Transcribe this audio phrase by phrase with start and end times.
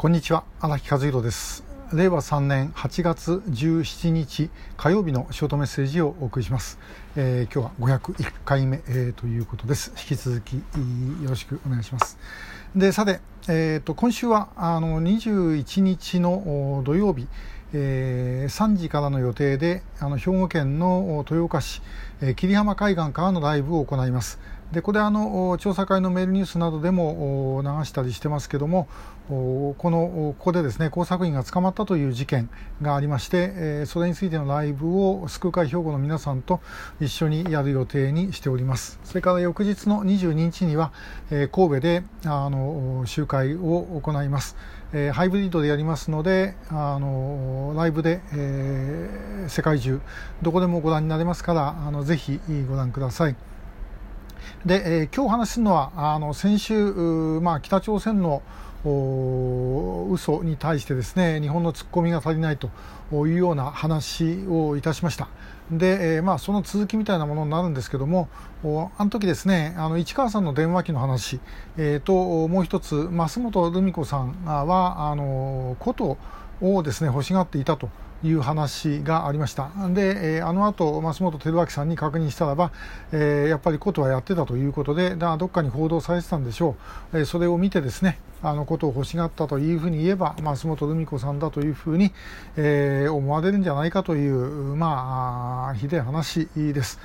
[0.00, 1.62] こんにちは荒木和弘です。
[1.92, 6.78] 令和3年8月17日火曜日のショートメッセージをお送りします、
[7.16, 9.92] えー、今日は501回目、えー、ということです。
[9.98, 10.62] 引き続きよ
[11.28, 12.16] ろしくお願いします。
[12.74, 17.28] でさて、えーと、今週はあの21日の土曜日
[17.72, 21.82] えー、3時からの予定であの兵庫県の豊岡市、
[22.20, 24.40] えー、霧浜海岸からのライブを行います。
[24.72, 28.86] でこれあの調査会のメールニュースなどでも流したりしてますけども
[29.28, 32.48] このここでですね工作員が捕まったという事件
[32.82, 36.60] がありまして、それについてのライブを救う会兵庫の皆さんと
[37.00, 40.92] 一緒にやる予定にしておりますそれから翌日の22日には、
[41.28, 44.56] 神戸であの集会を行います、
[45.12, 50.00] ハイブリッドでやりますのであのライブで、え、世界中
[50.42, 53.49] どこでもご覧になれますからあのぜひご覧ください。
[54.64, 56.92] で、えー、今日話すのはあの先週、
[57.40, 58.42] まあ、北朝鮮の
[58.84, 62.70] 嘘に対してですね日本の突っ込みが足りないと
[63.26, 65.28] いうような話をいたしました。
[65.70, 68.28] で、えー、まあ、その続きみたいなものになるんですけども
[68.98, 71.38] あの時ですねあの市川さんの電話機の話、
[71.76, 76.18] えー、ともう一つ増本留美子さんはあのこと
[76.60, 77.88] をですね欲しがっていたと
[78.22, 82.70] いう話がありましたで、えー、あの後増本照明さんに確認したらば、
[83.12, 86.76] えー、やっぱりことはやってたということでだどっかに報道されてたんでしょ
[87.12, 92.12] う、えー、それを見てですねあのことを欲しがったというふうに言えば増本留美子さんだというふうに、
[92.56, 94.34] えー、思われるんじゃないかという
[94.76, 96.98] まあひでえ話です。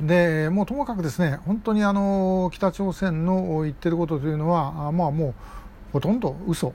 [0.00, 5.34] でもうともかくですね本当にあの北朝鮮の言ってることというのはまあもう
[5.92, 6.72] ほとんど嘘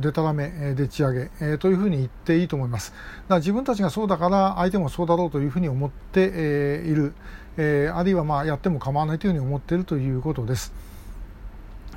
[0.00, 2.92] でたらめでっち上げ、えというふうに言っていいと思います。
[2.92, 7.14] だから自分たちがそうだから相手もそうだろうというふうに思って、えいる、
[7.56, 10.72] えあるいはまあやっても構わないというふうに思っているということです。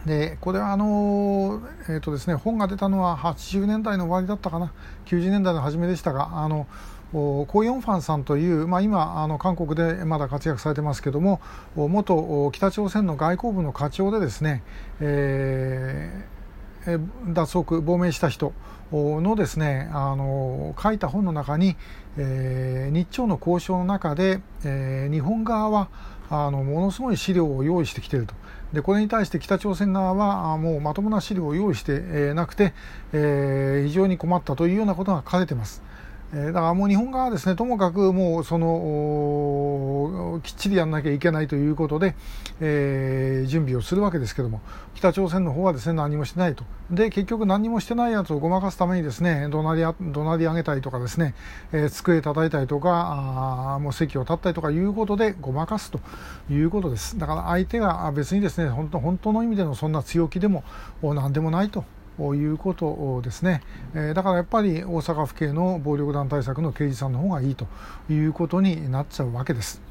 [0.06, 4.72] でこれはあの、えーとですね、本が出たのは80年代の終わりだったかな
[5.06, 6.68] 90年代の初めでしたがあの
[7.12, 11.42] コ・ヨンファンさんという、まあ、今あの韓国でまだ活躍されてますけども
[11.76, 14.64] 元北朝鮮の外交部の課長でですね、
[15.02, 16.39] えー
[17.28, 18.54] 脱獄亡命した人
[18.92, 21.76] のですねあの書いた本の中に、
[22.18, 25.90] えー、日朝の交渉の中で、えー、日本側は
[26.30, 28.34] あのものすごい資料を用意してきていると
[28.74, 32.74] でこれに対して北朝鮮側はもうまともな資料を用意してなくて、
[33.14, 35.82] えー、非常に困ったというようなことが書かれています。
[36.34, 42.16] えだからもう日本側はですねともかくもうそのきっちりやらなきゃいけないということで、
[42.62, 44.62] えー、準備をするわけですけども
[44.94, 46.64] 北朝鮮の方はですね何もしてないと。
[46.92, 51.34] で結局何もしてないやつをごまかすためにですね怒鳴り怒鳴り上げたりとかですね、
[51.72, 56.00] えー、机叩いたりとかあもう席を立ったりとかいうことでごまかすと
[56.50, 57.18] いうことです。
[57.18, 60.64] だから相手が別にですね本当本当の意味でのそんな強気でも
[61.02, 61.86] 何でもないと。
[62.36, 63.62] いうことですね、
[63.96, 67.68] えだからやっぱり大阪府警の暴力団対策の刑事さんの方がいいと
[68.10, 69.82] いうことになっちゃうわけです。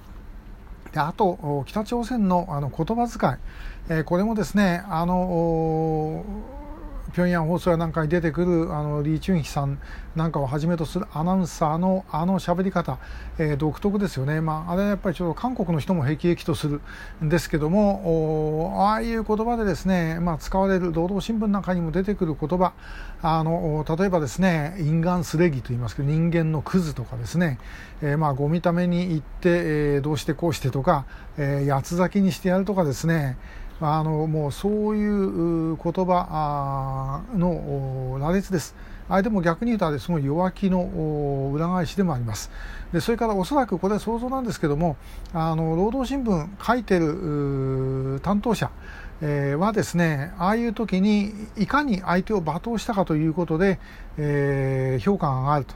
[0.92, 3.34] であと北朝鮮のあの言葉遣い、
[4.00, 6.24] えこれもですねあの
[7.12, 9.78] 平壌放送やなんかに出てくるあのリー・チュンヒさん
[10.16, 12.98] なんかをはじめとするアナウンサーのあの喋り方、
[13.38, 16.80] えー、独特ですよね、まあ、あれはやっぱりちょっと韓国の人もへきへきとする
[17.24, 22.72] んですけどもああいう言葉でですね、まあ、使われる労働新聞なんかにも出てくる言葉
[23.22, 27.58] あの例えばですね因眼すれぎと言いますけど人間のクズとかですね、
[28.02, 33.36] えー、まあご見た目に言って、えー、どうしてこうしてとか、えー、八つ咲きにしてやるとかですね。
[33.80, 38.74] あのもうそういう言葉の羅列です。
[39.08, 42.50] あれでも逆に言うとすごい弱気の裏返しでもあります。
[42.92, 44.96] でそれからおそらくこれは想像なんですけども
[45.32, 48.70] あの労働新聞書いてる担当者
[49.20, 53.80] えー、はですねああいう時にいかに相手を罵倒したかということで、
[54.16, 55.74] えー、評価が上がると。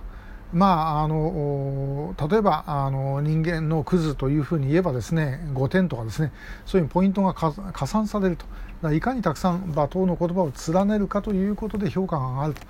[0.53, 6.31] まあ、あの例えばあの人間のクズというふうに言えばですね5点とかですね
[6.67, 8.45] そういうポイントが加算されると。
[8.91, 12.61] いかにたくさん罵倒の言葉を連ねるかということで評価が上がると、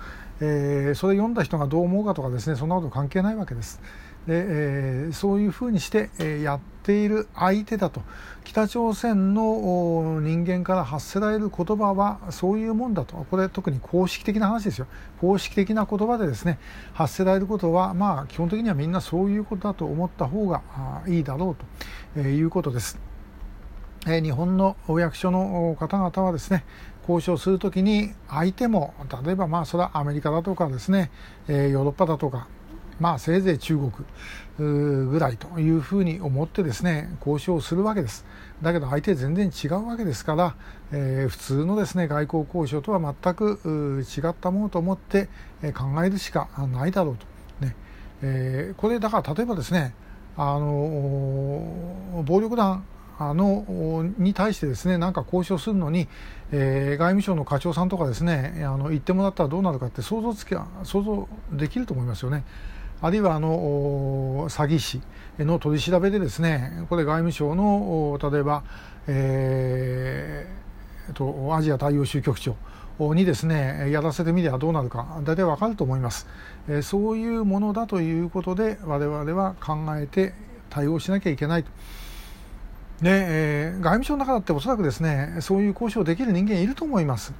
[0.41, 3.81] えー、それ読んだ人がどう思うかとかですねそんなこと関係ないわけです。
[4.27, 8.01] で、えー、そういうふうにして、えー、やっている相手だと
[8.43, 14.87] 北朝鮮の人間から発せられる言葉はそういうもんだとこれ特に公式的な話ですよ
[15.19, 16.57] 公式的な言葉でですね
[16.93, 20.61] 発せられることはまあ基本的にはみんなそういうことだと思った方が
[21.07, 21.57] いいだろ
[22.15, 23.12] うということです。
[24.07, 26.65] え日本のお役所の方々はですね
[27.07, 28.93] 交渉するときに相手も
[29.25, 31.11] 例えばまあそれはアメリカだとかですね、
[31.47, 32.47] えヨーロッパだとか
[32.99, 33.91] まあ、せいぜい中国
[34.57, 38.25] ぐらいというふうに思ってですね交渉するわけです。
[38.61, 40.55] だけど相手全然違うわけですから、
[40.91, 45.27] えー、普通のですね外交交渉とは全く違ったものと思って
[45.73, 47.25] 考えるしかないだろうと、
[47.65, 47.75] ね
[48.21, 49.93] えー、これだから例えばですね
[50.37, 52.85] あの暴力団
[53.19, 56.07] あのに対してですねなんか交渉するのに、
[56.51, 62.43] えー、外務省の課長さんとかですねあの言ってもらったらどうなるかって想像つき想像できると思いますよね。
[63.01, 65.01] あるいはあの詐欺師
[65.37, 68.63] の取り調べでですねこれ外務省の例えば、
[69.07, 72.55] えー、とアジア太陽州局長
[73.13, 76.27] にですねやらせてみればどうなるか大体わかると思います、
[76.69, 80.33] え、そういうものだということで我々は考えて
[80.69, 81.71] 対応しなきゃいけないと。
[83.03, 87.33] で、えー、外務省の中だっておそらくですねそういう交渉できる人間いると思います。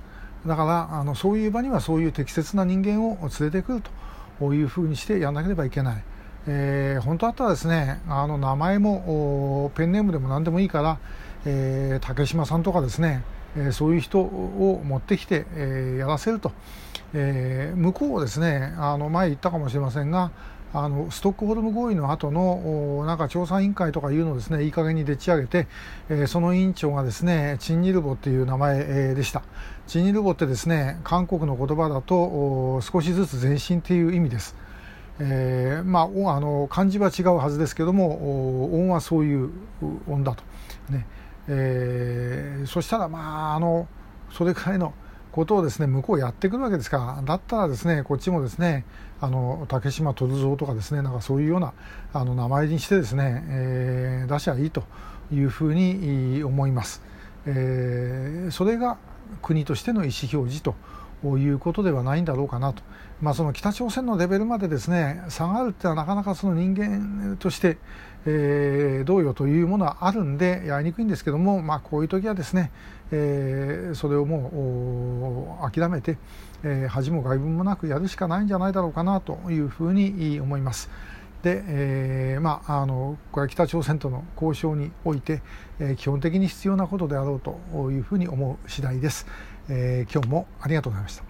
[0.46, 3.82] だからあのそういう場にはそういう適切な人間を連れてくる
[4.40, 6.04] というふうにしてやらなければいけない、
[6.48, 11.00] えー、本当だったらですねあの名前もペンネームでも何でもいいから、
[11.46, 13.24] えー、竹島さんとかですね、
[13.56, 16.52] え、そういう人を持ってきて、え、やらせると、
[17.14, 20.32] え、向こうをですねあの前言ったかもしれませんが
[20.74, 25.68] あのストックホルム合意の後のなんか調査委員会とかいうのをですねいい加減にでっち上げて、
[26.10, 29.44] えー、その委員長がですねチンニルボっていう名前、えー、でした。
[29.86, 34.56] チンニルボってですね韓国の言葉だと少しずつ前進っていう意味です。
[35.20, 36.04] えー、まあ、
[36.36, 39.52] あの漢字は違うはずですけども音はそういう
[40.10, 40.44] 音だと、
[40.90, 41.06] ね。
[41.48, 43.88] えー、そしたらまああの
[44.32, 44.94] それくらいの
[45.34, 48.86] ことをですね向こうやってくるわけですからだったらですねこっちもですね
[49.20, 51.74] あの竹島鳥蔵とかですねなんかそういうような
[52.14, 54.84] あの名前にしてですね、えー、出しゃいいと
[55.32, 57.02] いうふうに思います。
[57.46, 58.98] えー、それが
[59.42, 60.76] 国としての意思表示と
[61.38, 62.84] いうことではないんだろうかなと、
[63.22, 67.78] まあ、その北朝鮮のレベルまでですね下がるってのはなかなかその人間として、
[68.26, 72.72] えー、どうよというものはあるんでやりにくいんですけども、まあ、こういう時はですね、
[73.12, 76.18] えー、それをもう諦めて、
[76.64, 80.90] えー、恥も外聞もなくやるしかないんじゃないだろうかなというふうに思います。
[81.44, 85.42] で、えー、まあ、あのこれは北朝鮮との交渉において、
[85.78, 89.28] えー、基本的に必要なことであろうというふうに思う次第です。
[89.70, 91.22] えー、今日もありがとうございました。